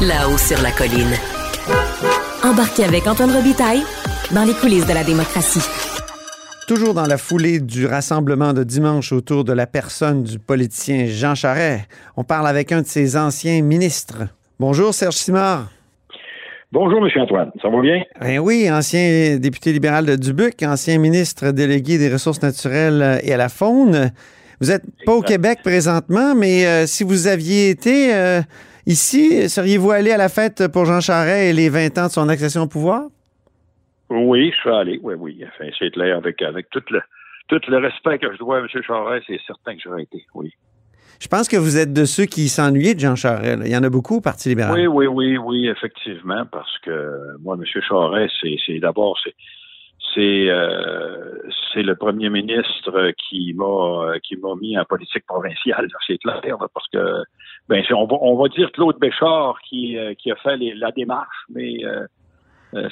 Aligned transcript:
là-haut 0.00 0.38
sur 0.38 0.60
la 0.62 0.70
colline. 0.70 1.14
Embarquez 2.42 2.84
avec 2.84 3.06
Antoine 3.06 3.32
Robitaille 3.32 3.82
dans 4.34 4.44
les 4.44 4.54
coulisses 4.54 4.86
de 4.86 4.94
la 4.94 5.04
démocratie. 5.04 5.60
Toujours 6.66 6.94
dans 6.94 7.06
la 7.06 7.18
foulée 7.18 7.60
du 7.60 7.86
rassemblement 7.86 8.52
de 8.52 8.64
dimanche 8.64 9.12
autour 9.12 9.44
de 9.44 9.52
la 9.52 9.66
personne 9.66 10.22
du 10.22 10.38
politicien 10.38 11.04
Jean 11.06 11.34
Charest, 11.34 11.86
on 12.16 12.24
parle 12.24 12.46
avec 12.46 12.72
un 12.72 12.80
de 12.80 12.86
ses 12.86 13.16
anciens 13.16 13.60
ministres. 13.60 14.28
Bonjour 14.58 14.94
Serge 14.94 15.16
Simard. 15.16 15.70
Bonjour, 16.72 17.04
M. 17.04 17.10
Antoine. 17.22 17.50
Ça 17.60 17.68
va 17.68 17.80
bien? 17.80 18.02
Ben 18.20 18.38
oui, 18.38 18.70
ancien 18.70 19.38
député 19.38 19.72
libéral 19.72 20.06
de 20.06 20.14
Dubuc, 20.14 20.62
ancien 20.62 20.98
ministre 20.98 21.50
délégué 21.50 21.98
des 21.98 22.08
Ressources 22.08 22.40
naturelles 22.42 23.20
et 23.24 23.34
à 23.34 23.36
la 23.36 23.48
faune. 23.48 24.12
Vous 24.60 24.68
n'êtes 24.68 24.84
pas 25.04 25.14
au 25.14 25.22
Québec 25.22 25.60
présentement, 25.64 26.34
mais 26.36 26.66
euh, 26.66 26.86
si 26.86 27.02
vous 27.02 27.26
aviez 27.26 27.70
été 27.70 28.14
euh, 28.14 28.40
ici, 28.90 29.48
seriez-vous 29.48 29.90
allé 29.90 30.10
à 30.10 30.16
la 30.16 30.28
fête 30.28 30.68
pour 30.72 30.84
Jean 30.84 31.00
Charest 31.00 31.50
et 31.50 31.52
les 31.52 31.68
20 31.68 31.98
ans 31.98 32.06
de 32.06 32.12
son 32.12 32.28
accession 32.28 32.62
au 32.62 32.66
pouvoir? 32.66 33.04
Oui, 34.10 34.50
je 34.50 34.56
suis 34.56 34.70
allé, 34.70 35.00
oui, 35.02 35.14
oui. 35.16 35.44
Enfin, 35.46 35.70
c'est 35.78 35.90
clair, 35.92 36.16
avec, 36.16 36.42
avec 36.42 36.68
tout, 36.70 36.82
le, 36.90 37.00
tout 37.48 37.60
le 37.68 37.78
respect 37.78 38.18
que 38.18 38.32
je 38.32 38.38
dois 38.38 38.58
à 38.58 38.60
M. 38.60 38.66
Charest, 38.86 39.24
c'est 39.28 39.40
certain 39.46 39.74
que 39.76 39.80
j'aurais 39.84 40.02
été, 40.02 40.24
oui. 40.34 40.52
Je 41.20 41.28
pense 41.28 41.48
que 41.48 41.56
vous 41.56 41.76
êtes 41.76 41.92
de 41.92 42.04
ceux 42.04 42.24
qui 42.24 42.48
s'ennuyaient 42.48 42.94
de 42.94 43.00
Jean 43.00 43.14
Charest. 43.14 43.62
Il 43.64 43.70
y 43.70 43.76
en 43.76 43.82
a 43.82 43.90
beaucoup 43.90 44.16
au 44.16 44.20
Parti 44.20 44.48
libéral. 44.48 44.74
Oui, 44.74 44.86
oui, 44.86 45.06
oui, 45.06 45.36
oui, 45.36 45.68
effectivement, 45.68 46.44
parce 46.50 46.78
que 46.80 47.36
moi, 47.40 47.56
M. 47.56 47.64
Charest, 47.88 48.34
c'est 48.66 48.78
d'abord, 48.78 49.16
c'est 49.22 49.34
c'est 50.14 50.48
euh, 50.48 51.42
c'est 51.72 51.82
le 51.82 51.94
premier 51.94 52.30
ministre 52.30 53.12
qui 53.28 53.54
m'a 53.54 54.18
qui 54.22 54.36
m'a 54.36 54.54
mis 54.56 54.78
en 54.78 54.84
politique 54.84 55.26
provinciale, 55.26 55.88
c'est 56.06 56.18
clair, 56.18 56.56
parce 56.58 56.88
que 56.92 57.22
ben 57.68 57.82
on 57.92 58.06
va 58.06 58.16
on 58.20 58.36
va 58.36 58.48
dire 58.48 58.70
Claude 58.72 58.98
Béchard 58.98 59.58
qui 59.68 59.98
euh, 59.98 60.14
qui 60.14 60.30
a 60.30 60.36
fait 60.36 60.56
la 60.56 60.90
démarche, 60.90 61.44
mais 61.48 61.84
euh, 61.84 62.06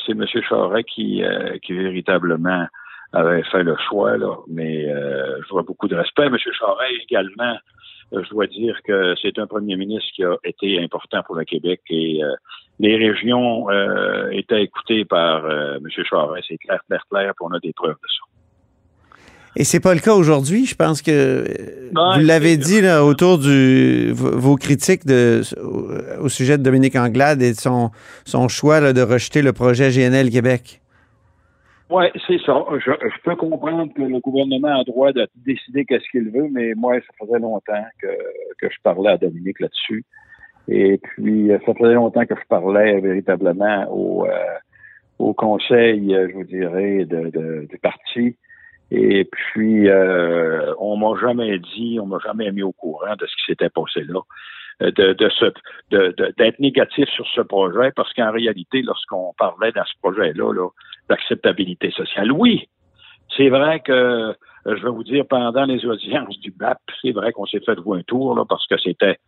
c'est 0.05 0.13
M. 0.13 0.25
Charest 0.49 0.89
qui 0.89 1.23
qui 1.63 1.73
véritablement 1.73 2.67
avait 3.13 3.43
fait 3.45 3.63
le 3.63 3.77
choix 3.89 4.17
là. 4.17 4.37
Mais 4.49 4.85
je 4.87 5.49
vois 5.51 5.63
beaucoup 5.63 5.89
de 5.89 5.97
respect, 5.97 6.27
M. 6.27 6.37
Charest 6.39 7.03
également 7.05 7.55
euh, 7.55 7.78
je 8.13 8.29
dois 8.31 8.47
dire 8.47 8.79
que 8.85 9.15
c'est 9.21 9.39
un 9.39 9.47
premier 9.47 9.77
ministre 9.77 10.09
qui 10.15 10.25
a 10.25 10.37
été 10.45 10.81
important 10.83 11.23
pour 11.27 11.37
le 11.37 11.45
Québec 11.45 11.81
et 11.91 12.23
euh, 12.23 12.33
les 12.79 12.97
régions 12.97 13.71
euh, 13.71 14.31
étaient 14.31 14.63
écoutées 14.63 15.05
par 15.05 15.45
M. 15.51 15.81
Charest. 16.09 16.47
C'est 16.49 16.59
clair, 16.59 16.81
clair, 16.89 17.03
clair, 17.11 17.33
puis 17.37 17.47
on 17.49 17.53
a 17.53 17.59
des 17.59 17.73
preuves 17.73 17.95
de 17.95 18.09
ça. 18.09 18.29
Et 19.57 19.65
c'est 19.65 19.81
pas 19.81 19.93
le 19.93 20.01
cas 20.01 20.15
aujourd'hui. 20.15 20.67
Je 20.67 20.77
pense 20.77 21.03
que 21.03 21.45
vous 21.93 22.21
l'avez 22.25 22.57
dit 22.57 22.81
là, 22.81 23.05
autour 23.05 23.39
de 23.39 24.13
vos 24.13 24.57
critiques 24.57 25.05
de, 25.05 25.43
au 26.21 26.29
sujet 26.29 26.59
de 26.59 26.63
Dominique 26.63 26.95
Anglade 26.95 27.43
et 27.43 27.53
de 27.53 27.59
son, 27.59 27.91
son 28.25 28.47
choix 28.47 28.93
de 28.93 29.03
rejeter 29.03 29.43
le 29.43 29.53
projet 29.53 29.91
GNL 29.91 30.31
Québec. 30.31 30.81
Oui, 31.91 32.05
c'est 32.27 32.39
ça. 32.45 32.65
Je, 32.79 33.23
peux 33.23 33.37
comprendre 33.37 33.93
que 33.95 34.03
le 34.03 34.21
gouvernement 34.21 34.69
a 34.69 34.79
le 34.79 34.85
droit 34.85 35.13
de 35.13 35.27
décider 35.37 35.87
qu'est-ce 35.87 36.09
qu'il 36.11 36.31
veut, 36.31 36.49
mais 36.51 36.75
moi, 36.75 36.97
ça 36.97 37.27
faisait 37.27 37.39
longtemps 37.39 37.85
que, 38.01 38.09
que 38.59 38.69
je 38.71 38.77
parlais 38.83 39.11
à 39.11 39.17
Dominique 39.17 39.61
là-dessus. 39.61 40.05
Et 40.69 40.99
puis, 40.99 41.51
ça 41.65 41.73
faisait 41.75 41.95
longtemps 41.95 42.27
que 42.27 42.35
je 42.35 42.47
parlais 42.47 43.01
véritablement 43.01 43.87
au, 43.91 44.27
euh, 44.27 44.31
au 45.19 45.33
conseil, 45.33 46.11
je 46.11 46.35
vous 46.35 46.45
dirais, 46.45 47.07
de, 47.07 47.31
de 47.31 47.67
du 47.71 47.79
parti. 47.79 48.37
Et 48.91 49.25
puis, 49.25 49.89
euh, 49.89 50.75
on 50.79 50.97
m'a 50.97 51.19
jamais 51.21 51.59
dit, 51.59 51.99
on 52.01 52.07
m'a 52.07 52.19
jamais 52.25 52.51
mis 52.53 52.63
au 52.63 52.73
courant 52.73 53.17
de 53.19 53.27
ce 53.27 53.37
qui 53.37 53.45
s'était 53.47 53.69
passé 53.69 54.03
là, 54.05 54.21
euh, 54.83 54.91
de, 54.93 55.13
de 55.13 55.29
ce, 55.29 55.47
de, 55.91 56.33
d'être 56.39 56.59
négatif 56.59 57.09
sur 57.11 57.27
ce 57.35 57.43
projet, 57.43 57.91
parce 57.95 58.13
qu'en 58.15 58.31
réalité, 58.31 58.83
lorsqu'on 58.83 59.35
parlait 59.37 59.73
dans 59.73 59.85
ce 59.85 59.95
projet-là, 60.03 60.53
là, 60.53 60.69
d'acceptabilité 61.09 61.91
sociale, 61.91 62.33
oui, 62.33 62.69
c'est 63.37 63.49
vrai 63.49 63.81
que 63.81 63.93
euh, 63.93 64.35
je 64.67 64.83
vais 64.83 64.91
vous 64.91 65.05
dire, 65.05 65.27
pendant 65.27 65.65
les 65.65 65.85
audiences 65.87 66.39
du 66.41 66.51
BAP, 66.51 66.79
c'est 67.01 67.13
vrai 67.13 67.33
qu'on 67.33 67.47
s'est 67.47 67.61
fait 67.61 67.77
jouer 67.77 68.01
un 68.01 68.03
tour, 68.03 68.35
là, 68.35 68.45
parce 68.49 68.67
que 68.67 68.77
c'était 68.79 69.19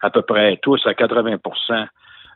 à 0.00 0.10
peu 0.10 0.22
près 0.22 0.58
tous 0.62 0.80
à 0.86 0.92
80% 0.92 1.86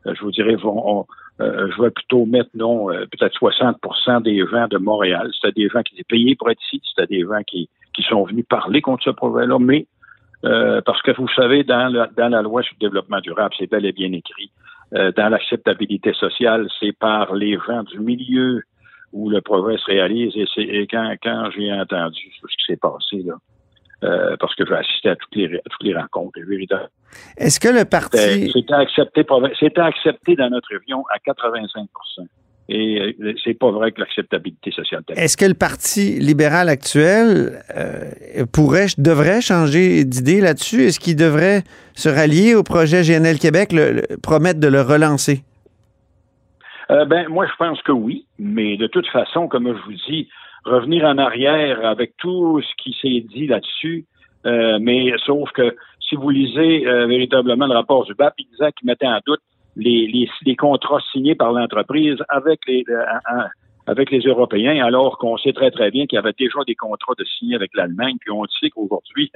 je 0.06 0.20
vous 0.20 0.30
dirais, 0.30 0.56
vont, 0.56 1.06
euh, 1.40 1.70
je 1.74 1.82
vais 1.82 1.90
plutôt 1.90 2.26
mettre, 2.26 2.50
non, 2.54 2.90
euh, 2.90 3.06
peut-être 3.06 3.34
60% 3.38 4.22
des 4.22 4.46
gens 4.46 4.68
de 4.68 4.78
Montréal. 4.78 5.30
C'était 5.34 5.62
des 5.62 5.68
gens 5.68 5.82
qui 5.82 5.94
étaient 5.94 6.04
payés 6.04 6.36
pour 6.36 6.50
être 6.50 6.60
ici, 6.62 6.82
c'était 6.94 7.06
des 7.18 7.22
gens 7.22 7.42
qui, 7.46 7.68
qui 7.94 8.02
sont 8.02 8.24
venus 8.24 8.44
parler 8.48 8.80
contre 8.80 9.04
ce 9.04 9.10
projet-là, 9.10 9.58
mais 9.58 9.86
euh, 10.44 10.82
parce 10.82 11.00
que 11.02 11.10
vous 11.12 11.28
savez, 11.28 11.64
dans 11.64 12.06
dans 12.16 12.28
la 12.28 12.42
loi 12.42 12.62
sur 12.62 12.74
le 12.78 12.86
développement 12.86 13.20
durable, 13.20 13.54
c'est 13.58 13.70
bel 13.70 13.86
et 13.86 13.92
bien 13.92 14.12
écrit, 14.12 14.50
dans 14.92 15.28
l'acceptabilité 15.28 16.12
sociale, 16.12 16.68
c'est 16.78 16.92
par 16.92 17.34
les 17.34 17.58
gens 17.66 17.82
du 17.82 17.98
milieu 17.98 18.62
où 19.14 19.30
le 19.30 19.40
projet 19.40 19.78
se 19.78 19.86
réalise. 19.86 20.32
Et, 20.36 20.44
c'est, 20.54 20.62
et 20.62 20.86
quand, 20.86 21.14
quand 21.22 21.50
j'ai 21.56 21.72
entendu 21.72 22.30
ce 22.42 22.46
qui 22.46 22.64
s'est 22.66 22.76
passé, 22.76 23.22
là, 23.24 23.34
euh, 24.02 24.36
parce 24.38 24.54
que 24.54 24.66
j'ai 24.66 24.74
assisté 24.74 25.08
à 25.08 25.16
toutes 25.16 25.34
les, 25.34 25.56
à 25.56 25.68
toutes 25.70 25.82
les 25.82 25.94
rencontres, 25.94 26.38
évidemment. 26.38 26.88
Est-ce 27.38 27.58
que 27.58 27.68
le 27.68 27.84
parti... 27.86 28.50
C'était 28.52 28.74
accepté, 28.74 29.24
c'était 29.58 29.80
accepté 29.80 30.36
dans 30.36 30.50
notre 30.50 30.68
région 30.68 31.04
à 31.10 31.18
85% 31.18 31.86
et 32.68 33.14
euh, 33.20 33.34
c'est 33.44 33.54
pas 33.54 33.70
vrai 33.70 33.92
que 33.92 34.00
l'acceptabilité 34.00 34.70
sociale. 34.70 35.02
Est-ce 35.14 35.36
que 35.36 35.44
le 35.44 35.54
Parti 35.54 36.18
libéral 36.18 36.68
actuel 36.68 37.62
euh, 37.76 38.46
pourrait, 38.52 38.86
devrait 38.96 39.42
changer 39.42 40.04
d'idée 40.04 40.40
là-dessus? 40.40 40.84
Est-ce 40.84 40.98
qu'il 40.98 41.16
devrait 41.16 41.62
se 41.94 42.08
rallier 42.08 42.54
au 42.54 42.62
projet 42.62 43.02
GNL 43.02 43.38
Québec, 43.38 43.72
le, 43.72 44.02
promettre 44.22 44.60
de 44.60 44.68
le 44.68 44.80
relancer? 44.80 45.42
Ben, 46.88 47.28
moi, 47.28 47.46
je 47.46 47.56
pense 47.58 47.80
que 47.82 47.92
oui, 47.92 48.26
mais 48.38 48.76
de 48.76 48.86
toute 48.86 49.06
façon, 49.08 49.48
comme 49.48 49.66
je 49.68 49.82
vous 49.84 49.98
dis, 50.08 50.28
revenir 50.64 51.04
en 51.04 51.18
arrière 51.18 51.84
avec 51.84 52.16
tout 52.16 52.60
ce 52.60 52.82
qui 52.82 52.96
s'est 53.00 53.26
dit 53.28 53.46
là-dessus. 53.46 54.06
Euh, 54.46 54.78
mais 54.80 55.12
sauf 55.24 55.50
que 55.52 55.74
si 56.00 56.16
vous 56.16 56.30
lisez 56.30 56.86
euh, 56.86 57.06
véritablement 57.06 57.66
le 57.66 57.74
rapport 57.74 58.04
du 58.04 58.14
BAP, 58.14 58.34
il 58.38 58.46
disait 58.50 58.72
qu'il 58.72 58.86
mettait 58.86 59.06
en 59.06 59.20
doute 59.26 59.40
les, 59.76 60.06
les, 60.06 60.28
les 60.44 60.56
contrats 60.56 61.00
signés 61.12 61.34
par 61.34 61.52
l'entreprise 61.52 62.18
avec 62.28 62.60
les 62.66 62.84
euh, 62.88 63.04
avec 63.86 64.10
les 64.10 64.20
Européens, 64.20 64.82
alors 64.82 65.18
qu'on 65.18 65.36
sait 65.36 65.52
très 65.52 65.70
très 65.70 65.90
bien 65.90 66.06
qu'il 66.06 66.16
y 66.16 66.18
avait 66.18 66.32
déjà 66.38 66.60
des 66.66 66.74
contrats 66.74 67.12
de 67.18 67.24
signer 67.24 67.54
avec 67.54 67.70
l'Allemagne, 67.74 68.16
puis 68.18 68.30
on 68.30 68.42
sait 68.46 68.70
qu'aujourd'hui, 68.70 69.30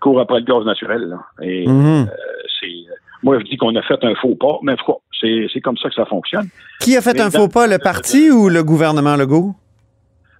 court 0.00 0.20
après 0.20 0.40
le 0.40 0.44
gaz 0.44 0.64
naturel. 0.64 1.02
Là. 1.02 1.18
Et 1.42 1.66
mm-hmm. 1.66 2.08
c'est 2.60 2.72
moi 3.22 3.38
je 3.38 3.44
dis 3.44 3.56
qu'on 3.56 3.74
a 3.74 3.82
fait 3.82 4.02
un 4.04 4.14
faux 4.14 4.36
pas, 4.36 4.58
mais 4.62 4.76
c'est 5.20 5.60
comme 5.60 5.76
ça 5.76 5.88
que 5.88 5.94
ça 5.94 6.04
fonctionne. 6.04 6.48
Qui 6.80 6.96
a 6.96 7.02
fait 7.02 7.20
un 7.20 7.30
faux 7.30 7.48
pas, 7.48 7.66
le 7.66 7.78
parti 7.78 8.30
ou 8.30 8.48
le 8.48 8.62
gouvernement 8.62 9.16
Legault? 9.16 9.54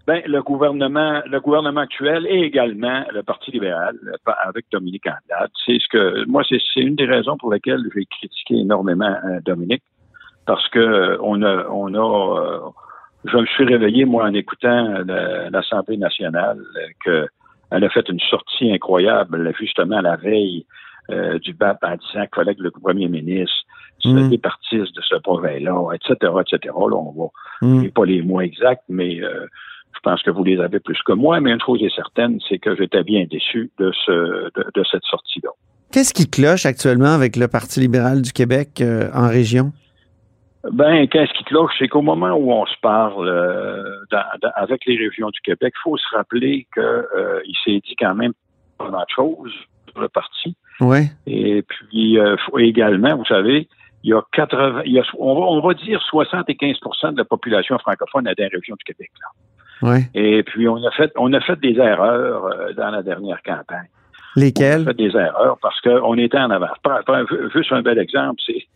Ben, 0.06 0.22
le 0.24 0.40
gouvernement, 0.40 1.20
le 1.26 1.40
gouvernement 1.40 1.80
actuel 1.80 2.26
et 2.28 2.42
également 2.42 3.04
le 3.12 3.24
Parti 3.24 3.50
libéral 3.50 3.96
avec 4.44 4.66
Dominique 4.70 5.06
Anglade. 5.08 5.50
C'est 5.64 5.78
ce 5.80 5.88
que 5.88 6.24
moi, 6.28 6.44
c'est 6.48 6.60
une 6.80 6.94
des 6.94 7.06
raisons 7.06 7.36
pour 7.36 7.52
lesquelles 7.52 7.82
j'ai 7.92 8.04
critiqué 8.04 8.54
énormément 8.54 9.16
euh, 9.24 9.40
Dominique, 9.44 9.82
parce 10.46 10.68
que 10.68 10.78
euh, 10.78 11.16
on 11.22 11.42
a, 11.42 11.66
on 11.72 11.92
a, 11.94 12.40
euh, 12.40 12.60
je 13.24 13.36
me 13.36 13.46
suis 13.46 13.64
réveillé 13.64 14.04
moi 14.04 14.26
en 14.26 14.34
écoutant 14.34 14.94
l'Assemblée 15.50 15.96
nationale 15.96 16.60
que 17.04 17.26
elle 17.70 17.84
a 17.84 17.90
fait 17.90 18.08
une 18.08 18.20
sortie 18.20 18.70
incroyable 18.72 19.52
justement 19.58 20.00
la 20.00 20.16
veille 20.16 20.66
du 21.42 21.52
BAP 21.52 21.78
en 21.84 21.96
disant 21.96 22.22
qu'il 22.22 22.34
fallait 22.34 22.54
que 22.56 22.62
le 22.62 22.72
premier 22.72 23.08
ministre 23.08 23.54
se 24.00 24.08
mmh. 24.08 24.28
départisse 24.28 24.92
de 24.92 25.00
ce 25.02 25.14
projet-là, 25.16 25.92
etc., 25.94 26.32
etc. 26.40 26.74
Là, 26.74 26.96
on 26.96 27.12
va, 27.12 27.66
mmh. 27.66 27.90
pas 27.90 28.04
les 28.04 28.22
mots 28.22 28.40
exacts, 28.40 28.82
mais 28.88 29.20
je 29.96 30.00
pense 30.02 30.22
que 30.22 30.30
vous 30.30 30.44
les 30.44 30.60
avez 30.60 30.78
plus 30.78 30.98
que 31.04 31.12
moi, 31.12 31.40
mais 31.40 31.52
une 31.52 31.60
chose 31.60 31.82
est 31.82 31.94
certaine, 31.94 32.38
c'est 32.48 32.58
que 32.58 32.76
j'étais 32.76 33.02
bien 33.02 33.24
déçu 33.30 33.70
de, 33.78 33.90
ce, 34.04 34.50
de, 34.54 34.84
cette 34.90 35.04
sortie-là. 35.04 35.50
Qu'est-ce 35.92 36.12
qui 36.12 36.28
cloche 36.28 36.66
actuellement 36.66 37.14
avec 37.14 37.36
le 37.36 37.48
Parti 37.48 37.80
libéral 37.80 38.22
du 38.22 38.32
Québec 38.32 38.80
euh, 38.80 39.08
en 39.14 39.28
région? 39.28 39.72
Ben, 40.72 41.06
qu'est-ce 41.08 41.32
qui 41.34 41.44
cloche? 41.44 41.72
C'est 41.78 41.88
qu'au 41.88 42.02
moment 42.02 42.32
où 42.34 42.52
on 42.52 42.66
se 42.66 42.74
parle 42.82 43.28
euh, 43.28 44.18
avec 44.54 44.84
les 44.86 44.96
régions 44.96 45.30
du 45.30 45.40
Québec, 45.40 45.74
il 45.76 45.82
faut 45.82 45.96
se 45.96 46.16
rappeler 46.16 46.66
qu'il 46.72 46.82
euh, 46.82 47.40
s'est 47.64 47.80
dit 47.86 47.96
quand 47.98 48.14
même 48.14 48.32
pas 48.78 48.90
mal 48.90 49.04
de 49.08 49.14
choses 49.14 49.54
pour 49.92 50.02
le 50.02 50.08
parti. 50.08 50.56
Oui. 50.80 51.08
Et 51.26 51.62
puis, 51.62 52.18
faut 52.46 52.58
également, 52.58 53.16
vous 53.16 53.24
savez, 53.24 53.68
il 54.02 54.10
y 54.10 54.12
a 54.12 54.22
80, 54.32 54.82
il 54.84 54.92
y 54.92 55.00
a, 55.00 55.02
on, 55.18 55.34
va, 55.34 55.46
on 55.46 55.60
va 55.66 55.74
dire 55.74 56.00
75% 56.12 57.12
de 57.12 57.18
la 57.18 57.24
population 57.24 57.78
francophone 57.78 58.24
dans 58.24 58.34
les 58.36 58.46
régions 58.46 58.76
du 58.76 58.84
Québec. 58.84 59.10
Là. 59.20 59.28
Et 60.14 60.42
puis, 60.42 60.68
on 60.68 60.76
a 60.76 60.90
fait, 60.92 61.12
on 61.16 61.32
a 61.32 61.40
fait 61.40 61.58
des 61.60 61.78
erreurs 61.78 62.46
euh, 62.46 62.72
dans 62.72 62.90
la 62.90 63.02
dernière 63.02 63.42
campagne. 63.42 63.88
Lesquelles? 64.34 64.80
On 64.80 64.82
a 64.82 64.86
fait 64.86 64.94
des 64.94 65.16
erreurs 65.16 65.58
parce 65.60 65.80
qu'on 65.80 66.16
était 66.18 66.38
en 66.38 66.50
avance. 66.50 66.76
Juste 67.54 67.72
un 67.72 67.82
bel 67.82 67.98
exemple, 67.98 68.40
c'est 68.46 68.66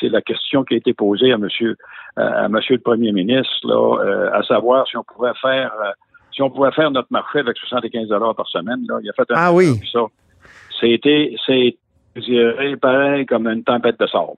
c'est 0.00 0.08
la 0.08 0.20
question 0.20 0.64
qui 0.64 0.74
a 0.74 0.76
été 0.76 0.92
posée 0.94 1.32
à 1.32 1.38
monsieur 1.38 1.76
à 2.16 2.48
monsieur 2.48 2.76
le 2.76 2.80
premier 2.80 3.12
ministre 3.12 3.66
là, 3.66 4.04
euh, 4.04 4.30
à 4.32 4.42
savoir 4.42 4.86
si 4.86 4.96
on 4.96 5.04
pouvait 5.04 5.34
faire 5.40 5.72
euh, 5.82 5.90
si 6.32 6.42
on 6.42 6.50
pouvait 6.50 6.72
faire 6.72 6.90
notre 6.90 7.08
marché 7.10 7.38
avec 7.38 7.56
75 7.56 8.08
dollars 8.08 8.34
par 8.34 8.48
semaine 8.48 8.84
là, 8.88 8.98
il 9.02 9.08
a 9.08 9.12
fait 9.12 9.30
un 9.30 9.34
Ah 9.36 9.52
oui. 9.52 9.80
Ça. 9.92 10.00
C'était 10.80 11.34
c'est 11.46 11.76
pareil 12.80 13.26
comme 13.26 13.46
une 13.46 13.64
tempête 13.64 13.98
de 14.00 14.06
sable. 14.06 14.32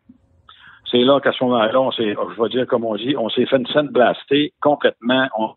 c'est 0.90 0.98
là 0.98 1.20
qu'à 1.20 1.32
ce 1.32 1.44
moment-là, 1.44 1.80
on 1.80 1.92
s'est, 1.92 2.14
je 2.14 2.42
vais 2.42 2.48
dire 2.48 2.66
comme 2.66 2.84
on 2.84 2.96
dit, 2.96 3.16
on 3.16 3.28
s'est 3.28 3.46
fait 3.46 3.56
une 3.56 3.66
scène 3.66 3.88
blastée 3.88 4.52
complètement. 4.60 5.28
On 5.38 5.54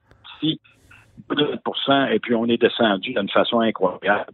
et 2.11 2.19
puis 2.19 2.35
on 2.35 2.45
est 2.47 2.61
descendu 2.61 3.13
d'une 3.13 3.29
façon 3.29 3.59
incroyable. 3.59 4.25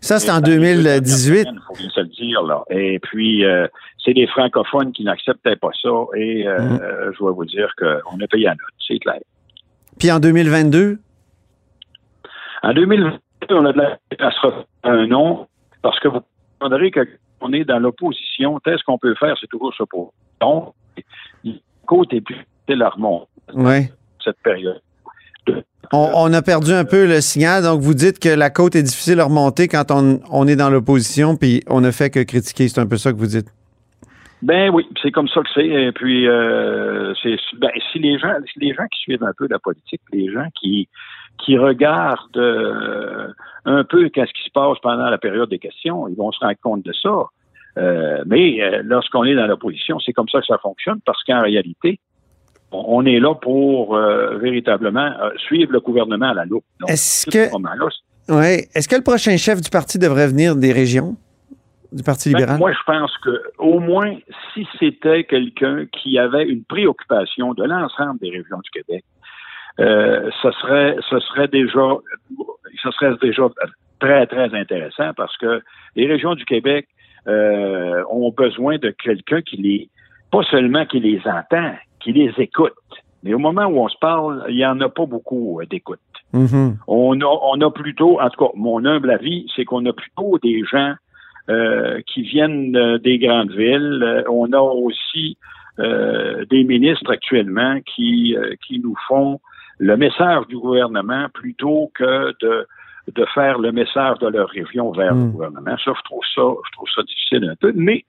Ça, 0.00 0.18
c'est 0.18 0.30
en 0.30 0.40
2018. 0.40 1.48
Il 1.52 1.60
faut 1.66 1.74
bien 1.74 1.88
se 1.90 2.00
le 2.00 2.06
dire, 2.08 2.42
là. 2.42 2.64
Et 2.70 2.98
puis, 2.98 3.44
euh, 3.44 3.66
c'est 4.04 4.12
des 4.12 4.26
francophones 4.26 4.92
qui 4.92 5.04
n'acceptaient 5.04 5.56
pas 5.56 5.70
ça. 5.80 5.88
Et 6.16 6.46
euh, 6.46 6.58
mm. 6.58 7.12
je 7.12 7.18
dois 7.18 7.32
vous 7.32 7.44
dire 7.44 7.72
qu'on 7.78 8.20
a 8.20 8.26
payé 8.26 8.48
à 8.48 8.50
note, 8.50 8.58
c'est 8.86 8.98
clair. 8.98 9.20
Puis 9.98 10.10
en 10.10 10.20
2022? 10.20 10.98
En 12.62 12.74
2022, 12.74 13.20
on 13.50 13.64
a 13.64 13.72
de 13.72 13.78
la 13.78 13.98
catastrophe 14.10 14.66
un 14.82 15.06
nom, 15.06 15.46
parce 15.82 15.98
que 16.00 16.08
vous 16.08 16.20
comprendrez 16.58 16.90
qu'on 16.90 17.52
est 17.52 17.64
dans 17.64 17.78
l'opposition. 17.78 18.58
Qu'est-ce 18.64 18.84
qu'on 18.84 18.98
peut 18.98 19.14
faire? 19.14 19.36
C'est 19.40 19.48
toujours 19.48 19.74
ça 19.76 19.84
pour. 19.88 20.12
Donc, 20.40 20.74
la 21.44 21.52
côte 21.86 22.12
est 22.12 22.20
plus 22.20 22.44
la 22.74 22.88
remonte. 22.88 23.28
Oui. 23.54 23.88
Cette 24.22 24.38
période. 24.42 24.80
On, 25.92 26.32
a 26.32 26.42
perdu 26.42 26.72
un 26.72 26.84
peu 26.84 27.04
le 27.06 27.20
signal. 27.20 27.64
Donc, 27.64 27.80
vous 27.80 27.94
dites 27.94 28.20
que 28.20 28.28
la 28.28 28.50
côte 28.50 28.76
est 28.76 28.82
difficile 28.82 29.18
à 29.18 29.24
remonter 29.24 29.66
quand 29.66 29.90
on, 29.90 30.46
est 30.46 30.54
dans 30.54 30.70
l'opposition, 30.70 31.36
puis 31.36 31.62
on 31.68 31.80
ne 31.80 31.90
fait 31.90 32.10
que 32.10 32.22
critiquer. 32.22 32.68
C'est 32.68 32.80
un 32.80 32.86
peu 32.86 32.96
ça 32.96 33.12
que 33.12 33.16
vous 33.16 33.26
dites. 33.26 33.48
Ben 34.42 34.70
oui, 34.70 34.86
c'est 35.02 35.10
comme 35.10 35.28
ça 35.28 35.40
que 35.40 35.48
c'est. 35.52 35.66
Et 35.66 35.92
puis, 35.92 36.28
euh, 36.28 37.12
c'est 37.22 37.36
ben, 37.58 37.70
si 37.92 37.98
les 37.98 38.18
gens, 38.18 38.32
si 38.52 38.60
les 38.60 38.72
gens 38.72 38.86
qui 38.86 39.00
suivent 39.00 39.24
un 39.24 39.32
peu 39.36 39.48
la 39.50 39.58
politique, 39.58 40.00
les 40.12 40.32
gens 40.32 40.46
qui 40.58 40.88
qui 41.44 41.58
regardent 41.58 42.36
euh, 42.36 43.28
un 43.64 43.82
peu 43.84 44.08
qu'est-ce 44.10 44.32
qui 44.32 44.44
se 44.44 44.52
passe 44.52 44.78
pendant 44.82 45.10
la 45.10 45.18
période 45.18 45.48
des 45.50 45.58
questions, 45.58 46.06
ils 46.08 46.16
vont 46.16 46.30
se 46.32 46.38
rendre 46.38 46.56
compte 46.62 46.84
de 46.84 46.92
ça. 46.92 47.24
Euh, 47.78 48.22
mais 48.26 48.80
lorsqu'on 48.82 49.24
est 49.24 49.34
dans 49.34 49.46
l'opposition, 49.46 49.98
c'est 50.00 50.12
comme 50.12 50.28
ça 50.28 50.40
que 50.40 50.46
ça 50.46 50.58
fonctionne, 50.58 51.00
parce 51.04 51.22
qu'en 51.24 51.40
réalité, 51.40 51.98
on 52.72 53.04
est 53.04 53.18
là 53.18 53.34
pour 53.34 53.96
euh, 53.96 54.38
véritablement 54.38 55.10
euh, 55.20 55.30
suivre 55.36 55.72
le 55.72 55.80
gouvernement 55.80 56.30
à 56.30 56.34
la 56.34 56.44
loupe. 56.44 56.64
Est-ce 56.86 57.26
que, 57.26 58.32
ouais, 58.32 58.68
est-ce 58.74 58.88
que 58.88 58.96
le 58.96 59.02
prochain 59.02 59.36
chef 59.36 59.60
du 59.60 59.70
parti 59.70 59.98
devrait 59.98 60.28
venir 60.28 60.56
des 60.56 60.72
régions? 60.72 61.16
Du 61.92 62.04
Parti 62.04 62.30
ben, 62.30 62.38
libéral? 62.38 62.58
moi, 62.60 62.70
je 62.70 62.84
pense 62.86 63.18
que 63.18 63.42
au 63.58 63.80
moins, 63.80 64.16
si 64.54 64.64
c'était 64.78 65.24
quelqu'un 65.24 65.86
qui 65.86 66.20
avait 66.20 66.44
une 66.44 66.62
préoccupation 66.62 67.52
de 67.52 67.64
l'ensemble 67.64 68.20
des 68.20 68.30
régions 68.30 68.60
du 68.62 68.70
Québec, 68.70 69.04
euh, 69.80 70.30
ce 70.40 70.52
serait, 70.52 70.94
ce 71.08 71.18
serait 71.18 71.48
déjà, 71.48 71.96
ce 72.80 72.90
serait 72.92 73.16
déjà 73.20 73.42
très, 73.98 74.24
très 74.28 74.54
intéressant 74.54 75.10
parce 75.16 75.36
que 75.38 75.62
les 75.96 76.06
régions 76.06 76.36
du 76.36 76.44
Québec 76.44 76.86
ont 77.26 78.32
besoin 78.36 78.78
de 78.78 78.94
quelqu'un 79.02 79.42
qui 79.42 79.56
les, 79.56 79.90
pas 80.30 80.44
seulement 80.44 80.86
qui 80.86 81.00
les 81.00 81.20
entend, 81.26 81.74
qui 82.00 82.12
les 82.12 82.32
écoute. 82.38 82.72
Mais 83.22 83.34
au 83.34 83.38
moment 83.38 83.66
où 83.66 83.78
on 83.78 83.88
se 83.88 83.98
parle, 84.00 84.44
il 84.48 84.56
n'y 84.56 84.66
en 84.66 84.80
a 84.80 84.88
pas 84.88 85.06
beaucoup 85.06 85.60
euh, 85.60 85.66
d'écoute. 85.66 86.00
Mm-hmm. 86.32 86.76
On, 86.86 87.20
a, 87.20 87.24
on 87.24 87.60
a 87.60 87.70
plutôt, 87.70 88.20
en 88.20 88.30
tout 88.30 88.44
cas, 88.44 88.50
mon 88.54 88.84
humble 88.84 89.10
avis, 89.10 89.46
c'est 89.54 89.64
qu'on 89.64 89.84
a 89.86 89.92
plutôt 89.92 90.38
des 90.42 90.64
gens 90.64 90.94
euh, 91.50 92.00
qui 92.06 92.22
viennent 92.22 92.76
euh, 92.76 92.98
des 92.98 93.18
grandes 93.18 93.52
villes. 93.52 94.24
on 94.28 94.52
a 94.52 94.60
aussi 94.60 95.36
des 96.50 96.62
ministres 96.64 97.10
actuellement 97.10 97.80
qui, 97.86 98.36
qui 98.66 98.80
nous 98.80 98.94
font 99.08 99.40
le 99.78 99.96
message 99.96 100.46
du 100.48 100.58
gouvernement 100.58 101.28
plutôt 101.32 101.90
que 101.94 102.34
de, 102.42 102.66
de 103.14 103.24
faire 103.34 103.58
le 103.58 103.72
message 103.72 104.18
de 104.18 104.28
leur 104.28 104.48
région 104.48 104.92
vers 104.92 105.14
le 105.14 105.20
mm. 105.20 105.32
gouvernement. 105.32 105.76
Ça, 105.82 105.92
je 105.96 106.02
trouve 106.04 106.22
ça, 106.34 106.42
je 106.42 106.72
trouve 106.72 106.88
ça 106.94 107.02
difficile 107.02 107.48
un 107.50 107.56
peu. 107.56 107.72
Mais 107.74 108.04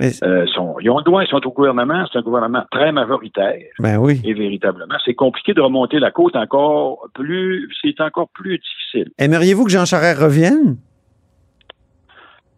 euh, 0.00 0.46
ils 0.80 0.90
ont 0.90 0.98
le 0.98 1.04
droit, 1.04 1.22
ils 1.22 1.28
sont 1.28 1.46
au 1.46 1.50
gouvernement, 1.50 2.04
c'est 2.10 2.18
un 2.18 2.22
gouvernement 2.22 2.64
très 2.70 2.92
majoritaire. 2.92 3.60
Ben 3.78 3.98
oui. 3.98 4.20
Et 4.24 4.32
véritablement, 4.32 4.94
c'est 5.04 5.14
compliqué 5.14 5.52
de 5.52 5.60
remonter 5.60 5.98
la 5.98 6.10
côte 6.10 6.34
encore 6.36 7.08
plus, 7.14 7.68
c'est 7.82 8.00
encore 8.00 8.28
plus 8.30 8.58
difficile. 8.58 9.12
Aimeriez-vous 9.18 9.64
que 9.64 9.70
Jean 9.70 9.84
Charest 9.84 10.20
revienne? 10.20 10.76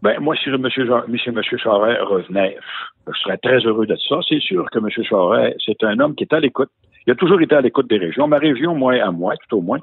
Ben, 0.03 0.21
moi, 0.21 0.37
si 0.37 0.51
M. 0.51 0.59
Monsieur, 0.61 1.33
monsieur 1.33 1.57
Charest 1.57 2.01
revenait, 2.03 2.59
je 3.07 3.19
serais 3.21 3.39
très 3.39 3.59
heureux 3.61 3.87
de 3.87 3.97
ça. 4.09 4.17
C'est 4.29 4.41
sûr 4.41 4.69
que 4.71 4.79
M. 4.79 4.89
Charest, 4.91 5.57
c'est 5.65 5.83
un 5.83 5.99
homme 5.99 6.15
qui 6.15 6.25
est 6.25 6.33
à 6.35 6.41
l'écoute. 6.41 6.69
Il 7.07 7.13
a 7.13 7.17
toujours 7.17 7.41
été 7.41 7.55
à 7.55 7.61
l'écoute 7.61 7.89
des 7.89 7.99
régiaux. 7.99 8.27
Ma 8.27 8.39
région, 8.39 8.75
moi, 8.75 8.95
à 8.95 9.11
moi, 9.11 9.35
tout 9.49 9.57
au 9.57 9.61
moins, 9.61 9.81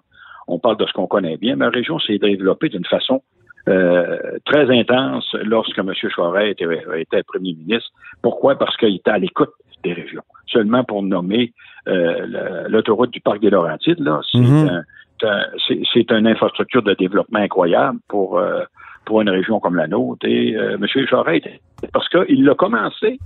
on 0.47 0.59
parle 0.59 0.77
de 0.77 0.85
ce 0.85 0.93
qu'on 0.93 1.07
connaît 1.07 1.37
bien. 1.37 1.55
Ma 1.55 1.69
région 1.69 1.99
s'est 1.99 2.17
développée 2.17 2.69
d'une 2.69 2.85
façon 2.85 3.23
euh, 3.67 4.17
très 4.45 4.69
intense 4.71 5.35
lorsque 5.43 5.77
M. 5.77 5.93
Charest 5.93 6.61
était, 6.61 7.23
premier 7.23 7.53
ministre. 7.53 7.91
Pourquoi? 8.21 8.55
Parce 8.55 8.75
qu'il 8.77 8.95
était 8.95 9.11
à 9.11 9.17
l'écoute 9.17 9.51
des 9.83 9.93
régions. 9.93 10.23
Seulement 10.47 10.83
pour 10.83 11.03
nommer 11.03 11.53
euh, 11.87 12.67
l'autoroute 12.69 13.11
du 13.11 13.21
Parc 13.21 13.39
des 13.39 13.49
Laurentides, 13.49 13.99
là, 13.99 14.21
c'est 14.31 14.39
mhm. 14.39 14.83
une 15.21 16.27
infrastructure 16.27 16.81
de 16.81 16.93
développement 16.93 17.39
incroyable 17.39 17.99
pour, 18.07 18.39
euh, 18.39 18.63
pour 19.05 19.21
une 19.21 19.29
région 19.29 19.59
comme 19.59 19.75
la 19.75 19.87
nôtre. 19.87 20.25
Et 20.27 20.53
M. 20.53 20.85
Charest, 21.09 21.47
parce 21.93 22.09
qu'il 22.09 22.43
l'a 22.43 22.55
commencé 22.55 23.19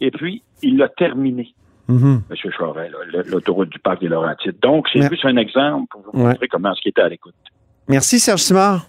et 0.00 0.10
puis 0.10 0.42
il 0.62 0.78
l'a 0.78 0.88
terminé. 0.88 1.52
Mhm. 1.88 2.22
M. 2.30 2.36
Charest, 2.56 2.94
l'autoroute 3.26 3.70
du 3.70 3.80
Parc 3.80 4.00
des 4.00 4.08
Laurentides. 4.08 4.56
Donc, 4.62 4.88
c'est 4.92 5.02
juste 5.02 5.24
un 5.24 5.36
exemple 5.36 5.88
pour 5.90 6.02
vous 6.02 6.18
montrer 6.18 6.46
comment 6.46 6.72
ce 6.74 6.80
qui 6.80 6.90
était 6.90 7.02
à 7.02 7.08
l'écoute. 7.08 7.34
Merci, 7.88 8.20
Serge 8.20 8.40
Simard. 8.40 8.86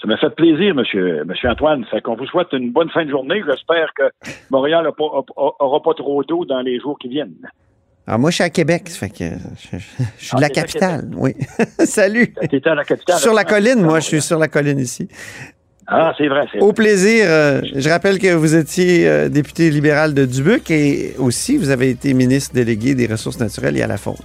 Ça 0.00 0.06
m'a 0.06 0.16
fait 0.16 0.30
plaisir, 0.30 0.74
monsieur, 0.74 1.24
monsieur 1.24 1.50
Antoine. 1.50 1.84
Fait 1.86 2.00
qu'on 2.00 2.14
vous 2.14 2.26
souhaite 2.26 2.48
une 2.52 2.70
bonne 2.70 2.88
fin 2.90 3.04
de 3.04 3.10
journée. 3.10 3.42
J'espère 3.46 3.92
que 3.94 4.04
Montréal 4.50 4.84
n'aura 4.84 5.82
pas, 5.82 5.94
trop 5.94 6.22
d'eau 6.22 6.44
dans 6.44 6.60
les 6.60 6.78
jours 6.78 6.98
qui 6.98 7.08
viennent. 7.08 7.34
Alors 8.06 8.14
ah, 8.14 8.18
moi, 8.18 8.30
je 8.30 8.36
suis 8.36 8.44
à 8.44 8.50
Québec, 8.50 8.88
fait 8.88 9.10
que 9.10 9.24
je, 9.72 9.78
suis 10.16 10.36
de 10.36 10.40
la 10.40 10.46
ah, 10.46 10.50
capitale, 10.50 11.10
oui. 11.14 11.34
Salut. 11.80 12.32
à 12.64 12.74
la 12.74 12.84
capitale. 12.84 13.18
Sur 13.18 13.34
la 13.34 13.44
colline, 13.44 13.82
moi, 13.82 14.00
je 14.00 14.06
suis 14.06 14.22
sur 14.22 14.38
la 14.38 14.48
colline 14.48 14.78
ici. 14.78 15.08
Ah, 15.86 16.14
c'est 16.16 16.28
vrai. 16.28 16.46
Au 16.60 16.72
plaisir. 16.72 17.24
Euh, 17.28 17.60
je 17.74 17.88
rappelle 17.88 18.18
que 18.18 18.34
vous 18.34 18.54
étiez 18.54 19.08
euh, 19.08 19.28
député 19.28 19.70
libéral 19.70 20.14
de 20.14 20.26
Dubuc 20.26 20.70
et 20.70 21.14
aussi 21.18 21.56
vous 21.56 21.70
avez 21.70 21.90
été 21.90 22.14
ministre 22.14 22.54
délégué 22.54 22.94
des 22.94 23.06
Ressources 23.06 23.40
naturelles 23.40 23.76
et 23.76 23.82
à 23.82 23.86
la 23.86 23.96
faune. 23.96 24.16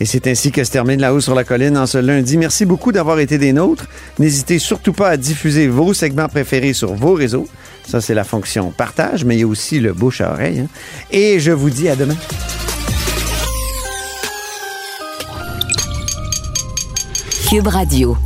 Et 0.00 0.06
c'est 0.06 0.26
ainsi 0.26 0.50
que 0.50 0.64
se 0.64 0.70
termine 0.70 1.00
La 1.00 1.14
Haut 1.14 1.20
sur 1.20 1.34
la 1.34 1.44
Colline 1.44 1.78
en 1.78 1.86
ce 1.86 1.98
lundi. 1.98 2.36
Merci 2.36 2.64
beaucoup 2.64 2.90
d'avoir 2.90 3.20
été 3.20 3.38
des 3.38 3.52
nôtres. 3.52 3.86
N'hésitez 4.18 4.58
surtout 4.58 4.92
pas 4.92 5.08
à 5.08 5.16
diffuser 5.16 5.68
vos 5.68 5.94
segments 5.94 6.28
préférés 6.28 6.72
sur 6.72 6.94
vos 6.94 7.14
réseaux. 7.14 7.46
Ça, 7.86 8.00
c'est 8.00 8.14
la 8.14 8.24
fonction 8.24 8.70
partage, 8.70 9.24
mais 9.24 9.36
il 9.36 9.40
y 9.40 9.44
a 9.44 9.46
aussi 9.46 9.78
le 9.78 9.92
bouche 9.92 10.20
à 10.20 10.32
oreille. 10.32 10.60
Hein. 10.60 10.68
Et 11.10 11.38
je 11.38 11.52
vous 11.52 11.70
dis 11.70 11.88
à 11.88 11.96
demain. 11.96 12.16
Cube 17.48 17.68
Radio. 17.68 18.16